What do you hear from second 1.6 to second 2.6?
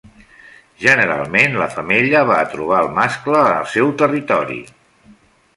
la femella va a